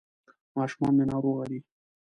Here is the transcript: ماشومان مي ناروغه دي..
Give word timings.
ماشومان 0.57 0.93
مي 0.97 1.03
ناروغه 1.11 1.43
دي.. 1.49 1.59